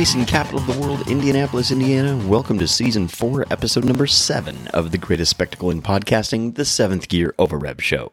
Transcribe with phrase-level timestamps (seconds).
[0.00, 4.92] Racing capital of the world, Indianapolis, Indiana, welcome to season four, episode number seven of
[4.92, 8.10] the greatest spectacle in podcasting, the Seventh Gear Overrev Show.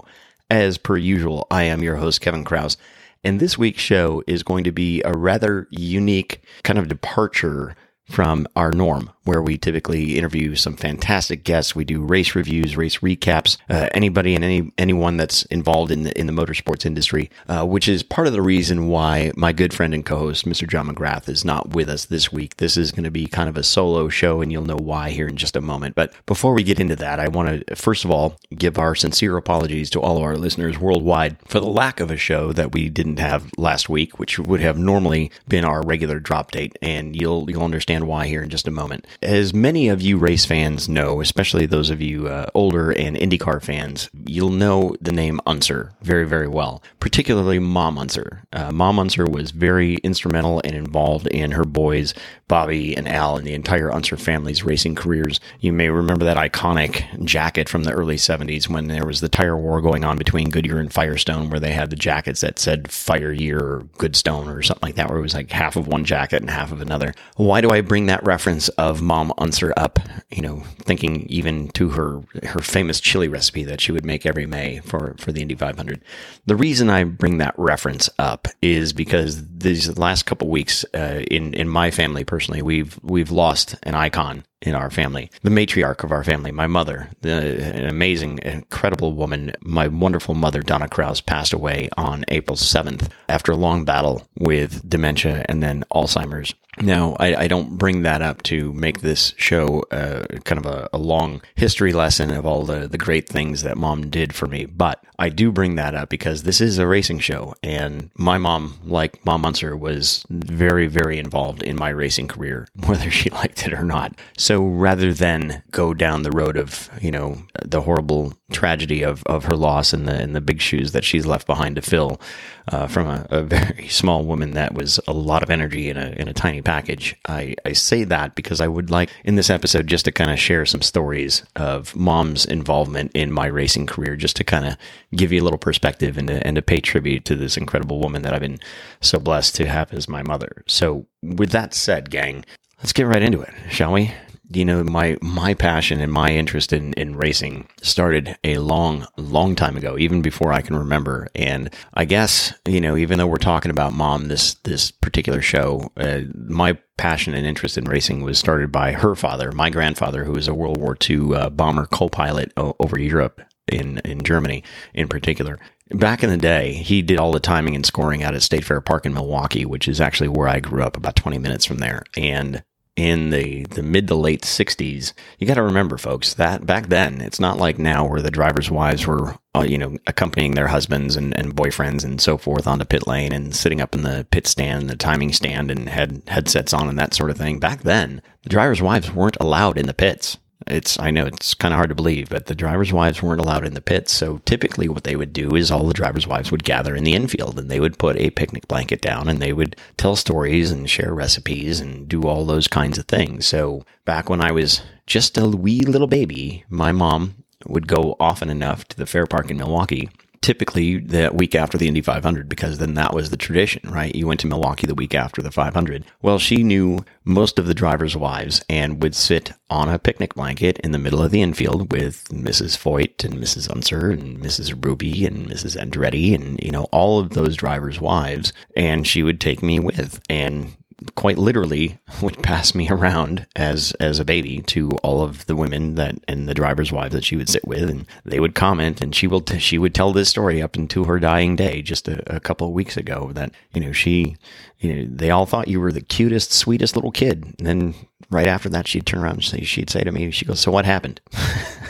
[0.50, 2.76] As per usual, I am your host, Kevin Krauss,
[3.24, 8.48] and this week's show is going to be a rather unique kind of departure from
[8.58, 11.76] our norm, where we typically interview some fantastic guests.
[11.76, 16.18] We do race reviews, race recaps, uh, anybody and any anyone that's involved in the
[16.18, 19.94] in the motorsports industry, uh, which is part of the reason why my good friend
[19.94, 20.68] and co-host, Mr.
[20.68, 22.58] John McGrath, is not with us this week.
[22.58, 25.28] This is going to be kind of a solo show, and you'll know why here
[25.28, 25.96] in just a moment.
[25.96, 29.36] But before we get into that, I want to first of all give our sincere
[29.38, 32.90] apologies to all of our listeners worldwide for the lack of a show that we
[32.90, 37.50] didn't have last week, which would have normally been our regular drop date, and you'll
[37.50, 39.06] you'll understand why here in just a moment.
[39.24, 43.64] As many of you race fans know, especially those of you uh, older and IndyCar
[43.64, 48.44] fans, you'll know the name Unser very, very well, particularly Mom Unser.
[48.54, 52.14] Uh, Mom Unser was very instrumental and involved in her boys,
[52.48, 55.40] Bobby and Al, and the entire Unser family's racing careers.
[55.60, 59.58] You may remember that iconic jacket from the early 70s when there was the tire
[59.58, 63.32] war going on between Goodyear and Firestone, where they had the jackets that said Fire
[63.32, 66.42] Year or Goodstone or something like that, where it was like half of one jacket
[66.42, 67.16] and half of another.
[67.36, 71.90] Why do I bring that reference of Mom Unser up, you know, thinking even to
[71.92, 75.56] her her famous chili recipe that she would make every May for for the Indy
[75.56, 76.04] 500.
[76.46, 81.54] The reason I bring that reference up is because these last couple weeks uh, in
[81.54, 86.12] in my family personally, we've we've lost an icon in our family, the matriarch of
[86.12, 89.54] our family, my mother, the, an amazing, incredible woman.
[89.62, 94.88] My wonderful mother, Donna Krauss, passed away on April 7th after a long battle with
[94.90, 96.56] dementia and then Alzheimer's.
[96.80, 100.90] Now, I, I don't bring that up to make this show uh, kind of a,
[100.94, 104.66] a, long history lesson of all the, the great things that mom did for me,
[104.66, 108.78] but I do bring that up because this is a racing show, and my mom,
[108.86, 113.74] like Mom Unser, was very, very involved in my racing career, whether she liked it
[113.74, 114.14] or not.
[114.48, 119.44] So rather than go down the road of, you know, the horrible tragedy of, of
[119.44, 122.22] her loss and the and the big shoes that she's left behind to fill
[122.70, 126.12] uh, from a, a, very small woman that was a lot of energy in a
[126.12, 127.14] in a tiny package.
[127.28, 130.40] I, I say that because I would like in this episode just to kind of
[130.40, 134.78] share some stories of mom's involvement in my racing career, just to kind of
[135.14, 138.22] give you a little perspective and to, and to pay tribute to this incredible woman
[138.22, 138.62] that I've been
[139.02, 140.64] so blessed to have as my mother.
[140.68, 142.46] So with that said, gang,
[142.80, 144.14] let's get right into it, shall we?
[144.50, 149.56] You know my my passion and my interest in in racing started a long long
[149.56, 153.38] time ago even before i can remember and i guess you know even though we're
[153.38, 158.40] talking about mom this this particular show uh, my passion and interest in racing was
[158.40, 162.52] started by her father my grandfather who was a world war ii uh, bomber co-pilot
[162.58, 164.64] o- over europe in in germany
[164.94, 165.60] in particular
[165.92, 168.82] Back in the day, he did all the timing and scoring out at State Fair
[168.82, 172.04] Park in Milwaukee, which is actually where I grew up about 20 minutes from there.
[172.18, 172.62] And
[172.98, 177.22] in the, the mid to late 60s, you got to remember, folks, that back then,
[177.22, 181.16] it's not like now where the drivers' wives were, uh, you know, accompanying their husbands
[181.16, 184.48] and, and boyfriends and so forth onto pit lane and sitting up in the pit
[184.48, 187.60] stand, the timing stand, and had headsets on and that sort of thing.
[187.60, 190.40] Back then, the drivers' wives weren't allowed in the pits.
[190.66, 193.66] It's I know it's kind of hard to believe, but the drivers' wives weren't allowed
[193.66, 194.12] in the pits.
[194.12, 197.14] So typically, what they would do is all the drivers' wives would gather in the
[197.14, 200.90] infield, and they would put a picnic blanket down, and they would tell stories and
[200.90, 203.46] share recipes and do all those kinds of things.
[203.46, 208.50] So back when I was just a wee little baby, my mom would go often
[208.50, 210.10] enough to the fair park in Milwaukee
[210.48, 214.16] typically the week after the Indy 500 because then that was the tradition, right?
[214.16, 216.06] You went to Milwaukee the week after the 500.
[216.22, 220.80] Well, she knew most of the drivers' wives and would sit on a picnic blanket
[220.86, 222.78] in the middle of the infield with Mrs.
[222.78, 223.70] Foyt and Mrs.
[223.70, 224.86] Unser and Mrs.
[224.86, 225.76] Ruby and Mrs.
[225.76, 228.54] Andretti and, you know, all of those drivers' wives.
[228.74, 230.22] And she would take me with.
[230.30, 230.78] And
[231.16, 235.96] quite literally would pass me around as as a baby to all of the women
[235.96, 239.16] that and the driver's wives that she would sit with, and they would comment, and
[239.16, 242.36] she will t- she would tell this story up until her dying day, just a,
[242.36, 244.38] a couple of weeks ago, that you know she,
[244.80, 247.96] you know, they all thought you were the cutest, sweetest little kid, and then
[248.30, 250.72] right after that, she'd turn around and say, she'd say to me, she goes, "So
[250.72, 251.22] what happened?"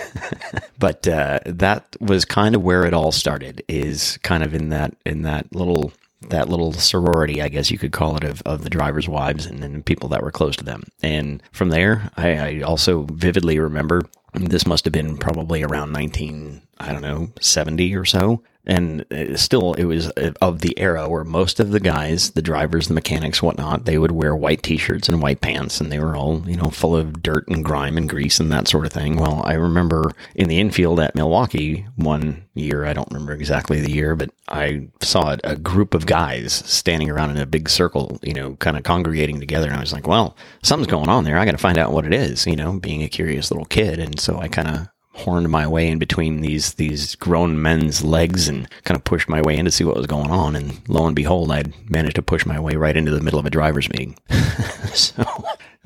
[0.79, 3.63] but uh, that was kind of where it all started.
[3.67, 5.91] Is kind of in that in that little
[6.21, 9.63] that little sorority, I guess you could call it, of, of the drivers' wives and,
[9.63, 10.83] and people that were close to them.
[11.01, 14.01] And from there, I, I also vividly remember
[14.33, 18.43] this must have been probably around 19 I don't know, 70 or so.
[18.69, 22.41] And uh, still it was uh, of the era where most of the guys the
[22.41, 26.17] drivers the mechanics whatnot they would wear white t-shirts and white pants and they were
[26.17, 29.15] all you know full of dirt and grime and grease and that sort of thing.
[29.15, 33.91] Well i remember in the infield at milwaukee one year i don't remember exactly the
[33.91, 38.33] year but i saw a group of guys standing around in a big circle you
[38.33, 41.37] know kind of congregating together and i was like well something's going on there.
[41.37, 43.97] I gotta find out what it is you know being a curious little kid.
[43.99, 48.47] And so i kind of horned my way in between these these grown men's legs
[48.47, 50.55] and kind of pushed my way in to see what was going on.
[50.55, 53.45] And lo and behold, I'd managed to push my way right into the middle of
[53.45, 54.17] a driver's meeting.
[54.93, 55.25] so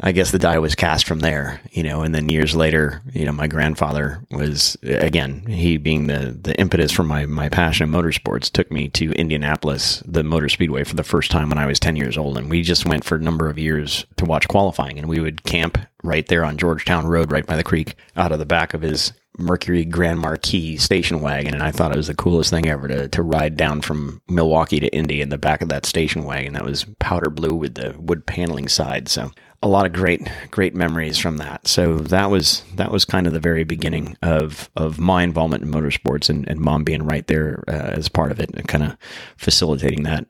[0.03, 2.01] I guess the die was cast from there, you know.
[2.01, 6.91] And then years later, you know, my grandfather was again he being the the impetus
[6.91, 11.03] for my my passion in motorsports took me to Indianapolis, the Motor Speedway, for the
[11.03, 13.47] first time when I was ten years old, and we just went for a number
[13.47, 17.45] of years to watch qualifying, and we would camp right there on Georgetown Road, right
[17.45, 21.63] by the creek, out of the back of his Mercury Grand Marquis station wagon, and
[21.63, 24.93] I thought it was the coolest thing ever to to ride down from Milwaukee to
[24.95, 26.53] Indy in the back of that station wagon.
[26.53, 29.07] That was powder blue with the wood paneling side.
[29.07, 29.31] So
[29.63, 31.67] a lot of great great memories from that.
[31.67, 35.71] So that was that was kind of the very beginning of of my involvement in
[35.71, 38.97] motorsports, and, and mom being right there uh, as part of it, and kind of
[39.37, 40.25] facilitating that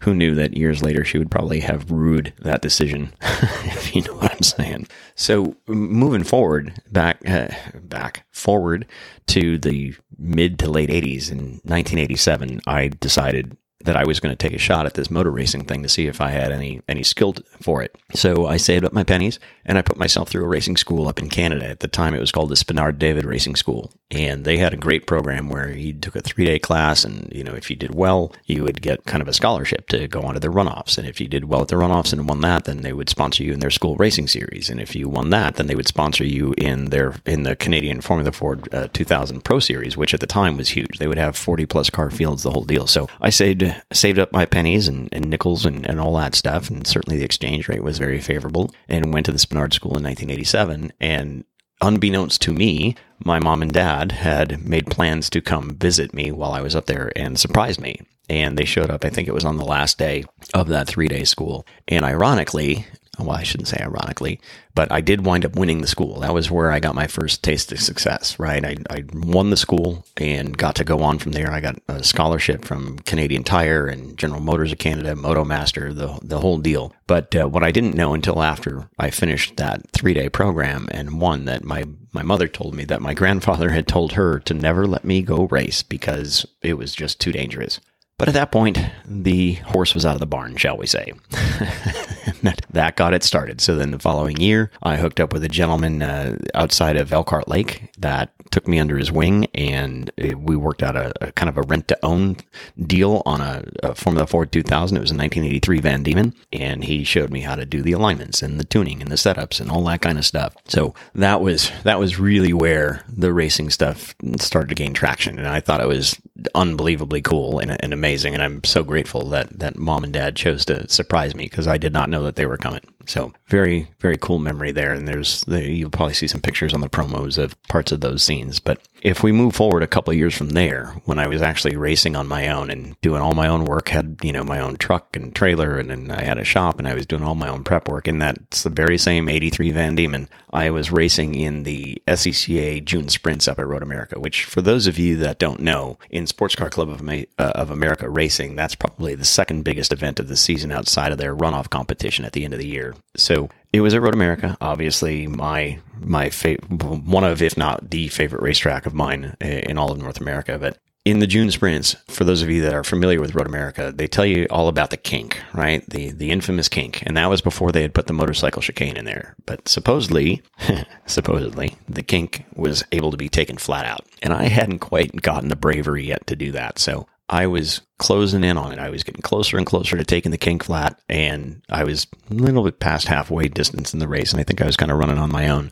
[0.00, 4.14] who knew that years later she would probably have rued that decision, if you know
[4.14, 4.86] what I'm saying.
[5.14, 8.86] So moving forward, back uh, back forward
[9.28, 14.36] to the mid to late 80s in 1987, I decided that I was going to
[14.36, 17.02] take a shot at this motor racing thing to see if I had any any
[17.02, 17.96] skill for it.
[18.14, 21.18] So I saved up my pennies and I put myself through a racing school up
[21.18, 21.66] in Canada.
[21.68, 24.78] At the time, it was called the Spenard David Racing School, and they had a
[24.78, 27.94] great program where you took a three day class, and you know if you did
[27.94, 31.06] well, you would get kind of a scholarship to go on to the runoffs, and
[31.06, 33.52] if you did well at the runoffs and won that, then they would sponsor you
[33.52, 36.54] in their school racing series, and if you won that, then they would sponsor you
[36.56, 40.56] in their in the Canadian Formula Ford uh, 2000 Pro Series, which at the time
[40.56, 40.98] was huge.
[40.98, 42.86] They would have 40 plus car fields, the whole deal.
[42.86, 46.70] So I saved saved up my pennies and, and nickels and, and all that stuff,
[46.70, 50.04] and certainly the exchange rate was very favorable, and went to the Spenard School in
[50.04, 51.44] 1987, and
[51.80, 52.94] unbeknownst to me,
[53.24, 56.86] my mom and dad had made plans to come visit me while I was up
[56.86, 58.00] there and surprise me.
[58.28, 61.08] And they showed up, I think it was on the last day of that three
[61.08, 61.66] day school.
[61.88, 62.86] And ironically,
[63.18, 64.40] well, I shouldn't say ironically,
[64.74, 66.20] but I did wind up winning the school.
[66.20, 68.64] That was where I got my first taste of success, right?
[68.64, 71.50] I, I won the school and got to go on from there.
[71.50, 76.40] I got a scholarship from Canadian Tire and General Motors of Canada, Motomaster, the, the
[76.40, 76.92] whole deal.
[77.06, 81.20] But uh, what I didn't know until after I finished that three day program and
[81.20, 84.86] won that my, my mother told me that my grandfather had told her to never
[84.86, 87.80] let me go race because it was just too dangerous.
[88.18, 91.12] But at that point, the horse was out of the barn, shall we say.
[92.42, 93.60] that, got it started.
[93.60, 97.46] So then the following year, I hooked up with a gentleman uh, outside of Elkhart
[97.46, 101.48] Lake that took me under his wing, and it, we worked out a, a, kind
[101.50, 102.36] of a rent to own
[102.80, 104.96] deal on a, a, Formula Ford 2000.
[104.96, 108.42] It was a 1983 Van Diemen, and he showed me how to do the alignments
[108.42, 110.54] and the tuning and the setups and all that kind of stuff.
[110.68, 115.48] So that was that was really where the racing stuff started to gain traction, and
[115.48, 116.20] I thought it was
[116.54, 118.34] unbelievably cool and, and amazing.
[118.34, 121.78] And I'm so grateful that that mom and dad chose to surprise me because I
[121.78, 122.82] did not know that they were coming.
[123.06, 124.92] So very, very cool memory there.
[124.92, 128.22] And there's, the, you'll probably see some pictures on the promos of parts of those
[128.22, 128.58] scenes.
[128.58, 132.16] But if we move forward a couple years from there, when I was actually racing
[132.16, 135.14] on my own and doing all my own work, had, you know, my own truck
[135.14, 137.62] and trailer, and then I had a shop and I was doing all my own
[137.62, 138.08] prep work.
[138.08, 140.28] And that's the very same 83 Van Diemen.
[140.52, 144.86] I was racing in the SCCA June sprints up at Road America, which for those
[144.86, 148.74] of you that don't know, in Sports Car Club of, uh, of America Racing, that's
[148.74, 152.44] probably the second biggest event of the season outside of their runoff competition at the
[152.44, 152.94] end of the year.
[153.16, 158.08] So it was at Road America, obviously my my fa- one of if not the
[158.08, 160.58] favorite racetrack of mine in all of North America.
[160.58, 163.92] But in the June sprints, for those of you that are familiar with Road America,
[163.94, 165.88] they tell you all about the kink, right?
[165.88, 169.04] The the infamous kink, and that was before they had put the motorcycle chicane in
[169.04, 169.36] there.
[169.46, 170.42] But supposedly,
[171.06, 175.48] supposedly, the kink was able to be taken flat out, and I hadn't quite gotten
[175.48, 176.80] the bravery yet to do that.
[176.80, 178.80] So I was closing in on it.
[178.80, 182.34] I was getting closer and closer to taking the kink flat, and I was a
[182.34, 184.98] little bit past halfway distance in the race, and I think I was kind of
[184.98, 185.70] running on my own.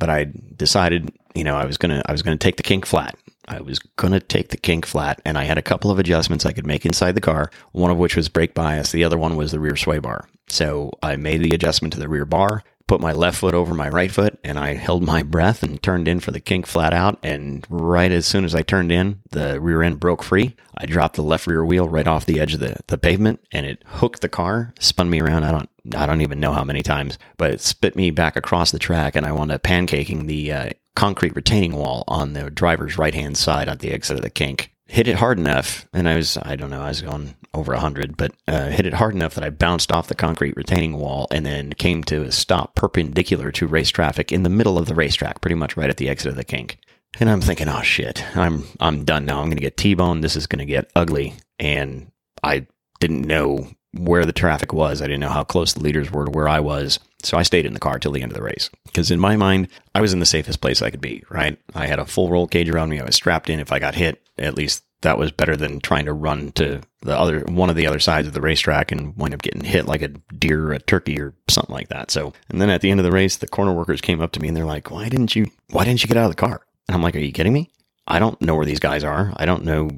[0.00, 0.26] But I
[0.56, 3.16] decided, you know, I was gonna I was gonna take the kink flat.
[3.46, 6.52] I was gonna take the kink flat, and I had a couple of adjustments I
[6.52, 7.50] could make inside the car.
[7.70, 8.90] One of which was brake bias.
[8.90, 10.26] The other one was the rear sway bar.
[10.48, 13.88] So I made the adjustment to the rear bar, put my left foot over my
[13.88, 17.20] right foot and I held my breath and turned in for the kink flat out.
[17.22, 20.56] And right as soon as I turned in, the rear end broke free.
[20.76, 23.64] I dropped the left rear wheel right off the edge of the, the pavement and
[23.64, 25.44] it hooked the car, spun me around.
[25.44, 28.72] I don't, I don't even know how many times, but it spit me back across
[28.72, 32.98] the track and I wound up pancaking the uh, concrete retaining wall on the driver's
[32.98, 34.72] right hand side at the exit of the kink.
[34.90, 38.16] Hit it hard enough, and I was, I don't know, I was going over 100,
[38.16, 41.46] but uh, hit it hard enough that I bounced off the concrete retaining wall and
[41.46, 45.40] then came to a stop perpendicular to race traffic in the middle of the racetrack,
[45.40, 46.78] pretty much right at the exit of the kink.
[47.20, 49.38] And I'm thinking, oh shit, I'm I'm done now.
[49.38, 50.24] I'm going to get T-boned.
[50.24, 51.34] This is going to get ugly.
[51.60, 52.10] And
[52.42, 52.66] I
[52.98, 55.02] didn't know where the traffic was.
[55.02, 56.98] I didn't know how close the leaders were to where I was.
[57.22, 58.70] So I stayed in the car till the end of the race.
[58.86, 61.58] Because in my mind, I was in the safest place I could be, right?
[61.74, 63.00] I had a full roll cage around me.
[63.00, 63.60] I was strapped in.
[63.60, 67.18] If I got hit, at least that was better than trying to run to the
[67.18, 70.02] other one of the other sides of the racetrack and wind up getting hit like
[70.02, 72.10] a deer or a turkey or something like that.
[72.10, 74.40] So and then at the end of the race, the corner workers came up to
[74.40, 76.60] me and they're like, Why didn't you why didn't you get out of the car?
[76.88, 77.70] And I'm like, Are you kidding me?
[78.10, 79.32] I don't know where these guys are.
[79.36, 79.90] I don't know.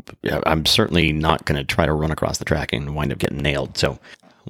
[0.47, 3.39] I'm certainly not going to try to run across the track and wind up getting
[3.39, 3.79] nailed.
[3.79, 3.99] So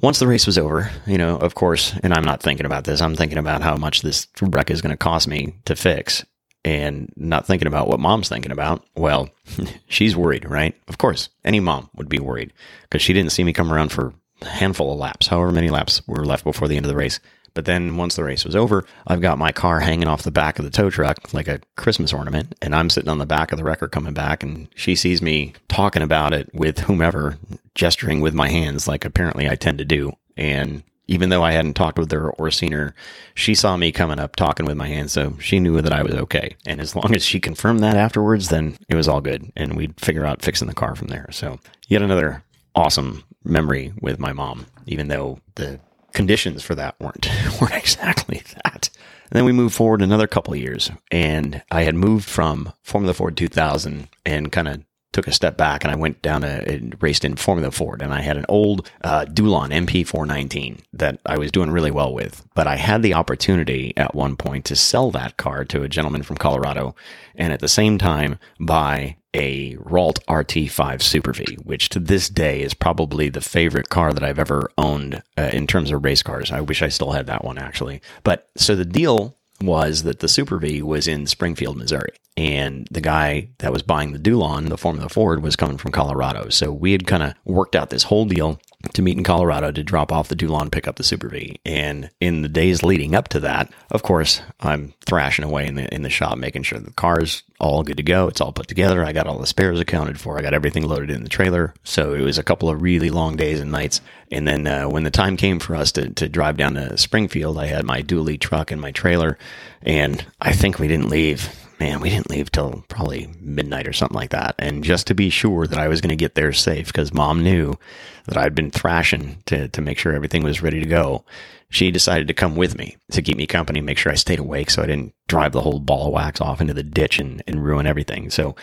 [0.01, 3.01] once the race was over, you know, of course, and I'm not thinking about this,
[3.01, 6.25] I'm thinking about how much this wreck is going to cost me to fix
[6.65, 8.85] and not thinking about what mom's thinking about.
[8.95, 9.29] Well,
[9.87, 10.75] she's worried, right?
[10.87, 12.53] Of course, any mom would be worried
[12.83, 16.05] because she didn't see me come around for a handful of laps, however many laps
[16.07, 17.19] were left before the end of the race.
[17.53, 20.57] But then once the race was over, I've got my car hanging off the back
[20.57, 23.57] of the tow truck like a Christmas ornament, and I'm sitting on the back of
[23.57, 27.37] the wrecker coming back, and she sees me talking about it with whomever,
[27.75, 30.13] gesturing with my hands like apparently I tend to do.
[30.35, 32.95] And even though I hadn't talked with her or seen her,
[33.35, 36.15] she saw me coming up talking with my hands, so she knew that I was
[36.15, 36.55] okay.
[36.65, 39.99] And as long as she confirmed that afterwards, then it was all good, and we'd
[39.99, 41.27] figure out fixing the car from there.
[41.31, 42.43] So yet another
[42.73, 45.79] awesome memory with my mom, even though the
[46.13, 47.29] conditions for that weren't
[47.61, 48.89] weren't exactly that.
[49.29, 53.35] And then we moved forward another couple years, and I had moved from Formula Ford
[53.35, 57.35] 2000 and kind of took a step back and I went down and raced in
[57.35, 61.91] Formula Ford and I had an old uh, Dulon MP419 that I was doing really
[61.91, 62.45] well with.
[62.55, 66.23] But I had the opportunity at one point to sell that car to a gentleman
[66.23, 66.95] from Colorado
[67.35, 72.61] and at the same time buy a Ralt RT5 Super V, which to this day
[72.61, 76.51] is probably the favorite car that I've ever owned uh, in terms of race cars.
[76.51, 78.01] I wish I still had that one actually.
[78.23, 82.13] But so the deal was that the Super V was in Springfield, Missouri.
[82.35, 86.49] And the guy that was buying the Dulon, the Formula Ford, was coming from Colorado.
[86.49, 88.59] So we had kind of worked out this whole deal
[88.91, 91.59] to meet in Colorado to drop off the Dulon, pick up the Super V.
[91.65, 95.93] And in the days leading up to that, of course, I'm thrashing away in the
[95.93, 98.27] in the shop, making sure the car's all good to go.
[98.27, 99.03] It's all put together.
[99.03, 100.37] I got all the spares accounted for.
[100.37, 101.73] I got everything loaded in the trailer.
[101.83, 104.01] So it was a couple of really long days and nights.
[104.31, 107.57] And then uh, when the time came for us to, to drive down to Springfield,
[107.57, 109.37] I had my dually truck and my trailer.
[109.81, 114.15] And I think we didn't leave man, we didn't leave till probably midnight or something
[114.15, 114.55] like that.
[114.57, 117.43] And just to be sure that I was going to get there safe, because mom
[117.43, 117.77] knew
[118.25, 121.25] that I'd been thrashing to, to make sure everything was ready to go,
[121.69, 124.69] she decided to come with me to keep me company, make sure I stayed awake
[124.69, 127.65] so I didn't drive the whole ball of wax off into the ditch and, and
[127.65, 128.29] ruin everything.
[128.29, 128.55] So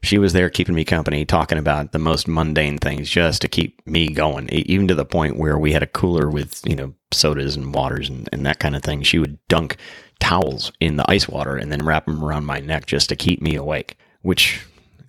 [0.00, 3.84] she was there keeping me company, talking about the most mundane things just to keep
[3.86, 7.56] me going, even to the point where we had a cooler with, you know, sodas
[7.56, 9.02] and waters and, and that kind of thing.
[9.02, 9.76] She would dunk
[10.20, 13.40] towels in the ice water and then wrap them around my neck just to keep
[13.40, 14.60] me awake, which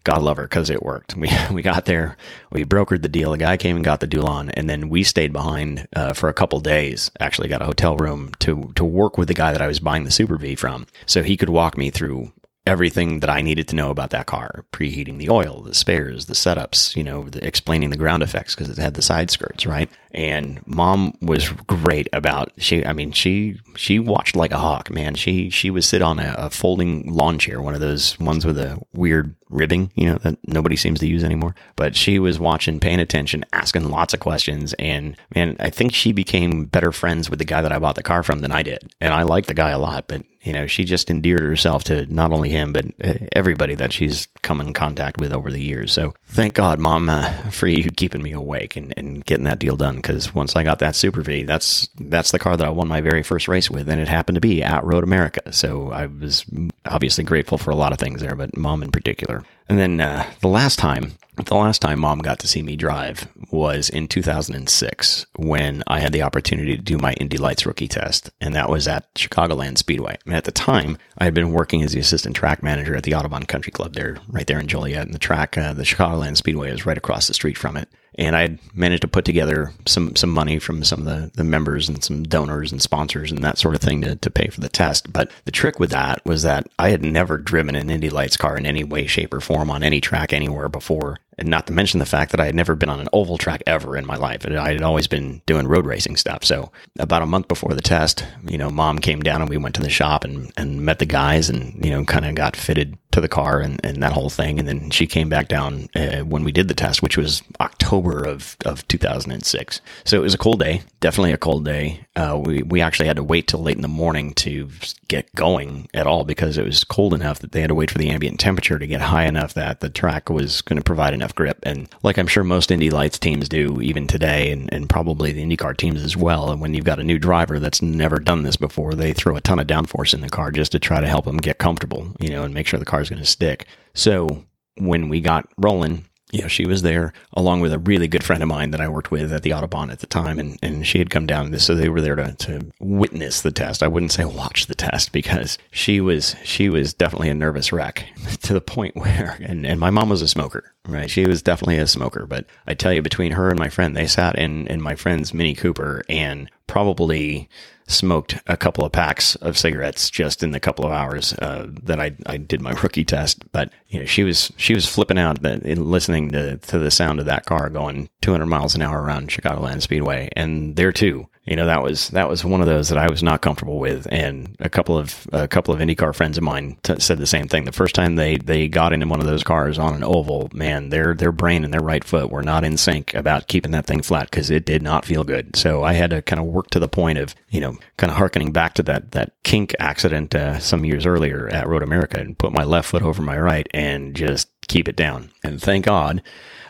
[0.04, 1.16] God love her because it worked.
[1.16, 2.18] We we got there,
[2.52, 3.32] we brokered the deal.
[3.32, 6.34] The guy came and got the Dulon, and then we stayed behind uh, for a
[6.34, 7.12] couple days.
[7.20, 10.06] Actually, got a hotel room to to work with the guy that I was buying
[10.06, 12.32] the Super V from, so he could walk me through
[12.70, 16.36] everything that I needed to know about that car, preheating the oil, the spares, the
[16.36, 19.90] setups, you know, the, explaining the ground effects because it had the side skirts, right?
[20.12, 22.86] And mom was great about she.
[22.86, 25.16] I mean, she she watched like a hawk, man.
[25.16, 28.58] She she would sit on a, a folding lawn chair, one of those ones with
[28.58, 31.56] a weird ribbing, you know, that nobody seems to use anymore.
[31.76, 36.12] But she was watching, paying attention, asking lots of questions, and man, I think she
[36.12, 38.92] became better friends with the guy that I bought the car from than I did.
[39.02, 42.06] And I liked the guy a lot, but you know, she just endeared herself to
[42.14, 45.92] not only him, but uh, everybody that she's come in contact with over the years.
[45.92, 49.76] So thank God, Mom, uh, for you keeping me awake and, and getting that deal
[49.76, 49.99] done.
[50.02, 53.02] Because once I got that Super V, that's that's the car that I won my
[53.02, 55.54] very first race with, and it happened to be at Road America.
[55.54, 56.46] So I was
[56.86, 59.44] obviously grateful for a lot of things there, but Mom in particular.
[59.68, 61.14] And then uh, the last time,
[61.46, 66.12] the last time mom got to see me drive was in 2006 when I had
[66.12, 68.32] the opportunity to do my Indy Lights rookie test.
[68.42, 70.18] And that was at Chicagoland Speedway.
[70.26, 73.12] And at the time, I had been working as the assistant track manager at the
[73.12, 75.06] Autobahn Country Club there, right there in Joliet.
[75.06, 77.90] And the track, uh, the Chicagoland Speedway is right across the street from it.
[78.20, 81.88] And I managed to put together some some money from some of the, the members
[81.88, 84.68] and some donors and sponsors and that sort of thing to, to pay for the
[84.68, 85.12] test.
[85.12, 88.58] But the trick with that was that I had never driven an Indy Lights car
[88.58, 91.18] in any way, shape, or form on any track anywhere before.
[91.38, 93.64] And not to mention the fact that I had never been on an oval track
[93.66, 94.46] ever in my life.
[94.46, 96.44] I had always been doing road racing stuff.
[96.44, 99.74] So about a month before the test, you know, mom came down and we went
[99.76, 102.98] to the shop and, and met the guys and, you know, kind of got fitted
[103.12, 104.60] to the car and, and that whole thing.
[104.60, 107.79] And then she came back down uh, when we did the test, which was October
[107.92, 109.82] of, of 2006.
[110.06, 112.06] So it was a cold day, definitely a cold day.
[112.16, 114.70] Uh, we, we actually had to wait till late in the morning to
[115.08, 117.98] get going at all because it was cold enough that they had to wait for
[117.98, 121.36] the ambient temperature to get high enough that the track was going to provide enough
[121.36, 121.60] grip.
[121.64, 125.44] And like I'm sure most Indy Lights teams do even today, and, and probably the
[125.44, 126.52] IndyCar teams as well.
[126.52, 129.42] And when you've got a new driver that's never done this before, they throw a
[129.42, 132.30] ton of downforce in the car just to try to help them get comfortable, you
[132.30, 133.66] know, and make sure the car is going to stick.
[133.94, 134.46] So
[134.78, 138.44] when we got rolling, you know, she was there along with a really good friend
[138.44, 141.00] of mine that I worked with at the Autobahn at the time, and, and she
[141.00, 141.58] had come down.
[141.60, 143.82] So they were there to, to witness the test.
[143.82, 148.06] I wouldn't say watch the test because she was she was definitely a nervous wreck
[148.42, 151.10] to the point where, and, and my mom was a smoker, right?
[151.10, 152.26] She was definitely a smoker.
[152.26, 155.34] But I tell you, between her and my friend, they sat in in my friend's
[155.34, 157.50] Mini Cooper and probably
[157.88, 162.00] smoked a couple of packs of cigarettes just in the couple of hours uh, that
[162.00, 163.52] I, I did my rookie test.
[163.52, 167.20] But you know, she was she was flipping out in listening to, to the sound
[167.20, 171.56] of that car going 200 miles an hour around Chicagoland Speedway, and there too, you
[171.56, 174.56] know that was that was one of those that I was not comfortable with, and
[174.60, 177.64] a couple of a couple of IndyCar friends of mine t- said the same thing.
[177.64, 180.90] The first time they they got into one of those cars on an oval, man,
[180.90, 184.02] their their brain and their right foot were not in sync about keeping that thing
[184.02, 185.56] flat because it did not feel good.
[185.56, 188.18] So I had to kind of work to the point of you know kind of
[188.18, 192.38] harkening back to that that kink accident uh, some years earlier at Road America and
[192.38, 195.32] put my left foot over my right and just keep it down.
[195.44, 196.22] And thank God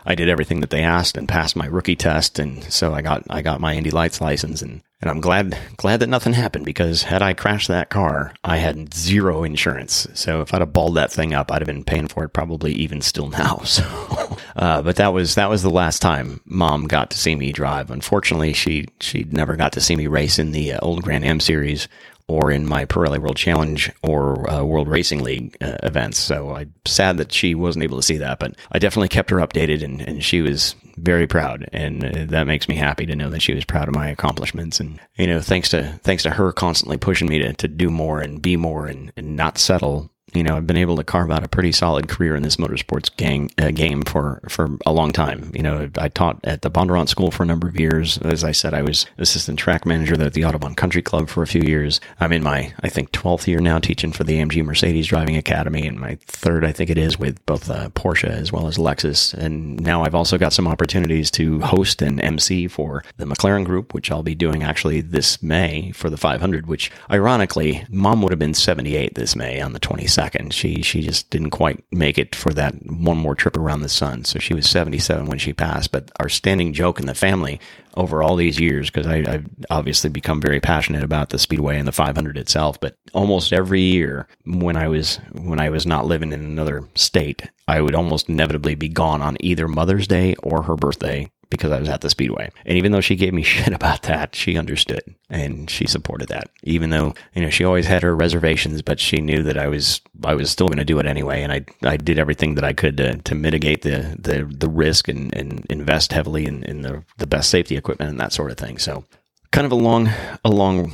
[0.10, 3.24] I did everything that they asked and passed my rookie test, and so I got
[3.30, 7.04] I got my Indy Lights license, and and I'm glad glad that nothing happened because
[7.04, 10.08] had I crashed that car, I had zero insurance.
[10.16, 12.74] So if I'd have balled that thing up, I'd have been paying for it probably
[12.74, 13.62] even still now.
[13.70, 17.51] So, uh, but that was that was the last time Mom got to see me
[17.51, 17.92] drive.
[17.92, 21.39] Unfortunately, she she never got to see me race in the uh, old Grand Am
[21.39, 21.88] series
[22.29, 26.19] or in my Pirelli World Challenge or uh, World Racing League uh, events.
[26.19, 29.38] So I'm sad that she wasn't able to see that, but I definitely kept her
[29.38, 31.67] updated and, and she was very proud.
[31.74, 34.79] And uh, that makes me happy to know that she was proud of my accomplishments.
[34.79, 38.21] And, you know, thanks to, thanks to her constantly pushing me to, to do more
[38.21, 41.44] and be more and, and not settle you know, I've been able to carve out
[41.44, 45.52] a pretty solid career in this motorsports gang, uh, game for, for a long time.
[45.56, 48.18] You know, I taught at the Bondurant School for a number of years.
[48.20, 51.48] As I said, I was assistant track manager at the Autobahn Country Club for a
[51.48, 52.00] few years.
[52.20, 55.88] I'm in my, I think, 12th year now teaching for the AMG Mercedes Driving Academy
[55.88, 59.34] and my third, I think it is, with both uh, Porsche as well as Lexus.
[59.34, 63.94] And now I've also got some opportunities to host and MC for the McLaren Group,
[63.94, 68.39] which I'll be doing actually this May for the 500, which ironically, mom would have
[68.39, 70.53] been 78 this May on the 27th second.
[70.53, 74.25] She she just didn't quite make it for that one more trip around the sun.
[74.25, 75.91] So she was 77 when she passed.
[75.91, 77.60] But our standing joke in the family
[77.95, 81.93] over all these years, because I've obviously become very passionate about the speedway and the
[81.93, 82.79] 500 itself.
[82.79, 87.49] But almost every year when I was when I was not living in another state,
[87.67, 91.79] I would almost inevitably be gone on either Mother's Day or her birthday because I
[91.79, 92.51] was at the Speedway.
[92.65, 96.49] And even though she gave me shit about that, she understood and she supported that.
[96.63, 100.01] Even though, you know, she always had her reservations, but she knew that I was
[100.23, 101.41] I was still going to do it anyway.
[101.41, 105.07] And I I did everything that I could to, to mitigate the, the, the risk
[105.07, 108.57] and, and invest heavily in, in the, the best safety equipment and that sort of
[108.57, 108.77] thing.
[108.77, 109.05] So
[109.51, 110.09] kind of a long
[110.45, 110.91] a long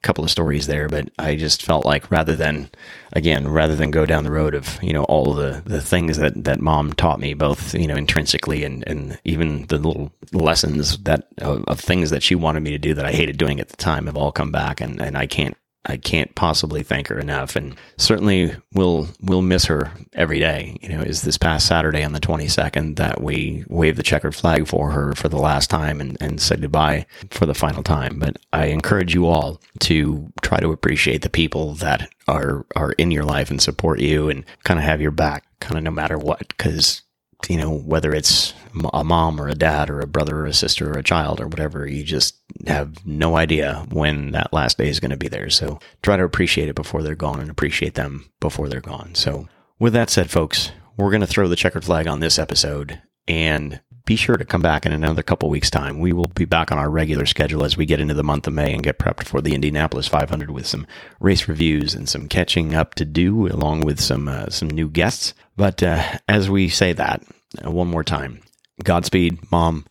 [0.00, 2.70] couple of stories there but i just felt like rather than
[3.12, 6.44] again rather than go down the road of you know all the the things that
[6.44, 11.26] that mom taught me both you know intrinsically and and even the little lessons that
[11.38, 13.76] of, of things that she wanted me to do that i hated doing at the
[13.76, 15.56] time have all come back and and i can't
[15.86, 20.76] I can't possibly thank her enough, and certainly we'll we'll miss her every day.
[20.82, 24.34] You know, is this past Saturday on the twenty second that we waved the checkered
[24.34, 28.18] flag for her for the last time and, and said goodbye for the final time.
[28.18, 33.10] But I encourage you all to try to appreciate the people that are are in
[33.10, 36.18] your life and support you and kind of have your back, kind of no matter
[36.18, 37.02] what, because
[37.48, 38.54] you know, whether it's
[38.92, 41.48] a mom or a dad or a brother or a sister or a child or
[41.48, 45.50] whatever, you just have no idea when that last day is going to be there.
[45.50, 49.14] So try to appreciate it before they're gone and appreciate them before they're gone.
[49.14, 53.00] So with that said, folks, we're going to throw the checkered flag on this episode
[53.28, 55.98] and be sure to come back in another couple weeks time.
[55.98, 58.52] We will be back on our regular schedule as we get into the month of
[58.52, 60.86] May and get prepped for the Indianapolis 500 with some
[61.18, 65.34] race reviews and some catching up to do along with some uh, some new guests.
[65.56, 67.22] But uh, as we say that
[67.64, 68.40] Uh, one more time,
[68.82, 69.86] Godspeed, Mom.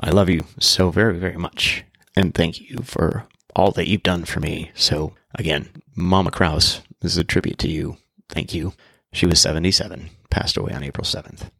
[0.00, 1.84] I love you so very, very much.
[2.16, 4.70] And thank you for all that you've done for me.
[4.74, 7.96] So, again, Mama Krauss, this is a tribute to you.
[8.28, 8.72] Thank you.
[9.12, 11.50] She was 77, passed away on April 7th.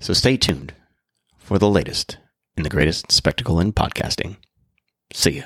[0.00, 0.74] So stay tuned
[1.36, 2.18] for the latest
[2.56, 4.36] in the greatest spectacle in podcasting.
[5.12, 5.44] See ya.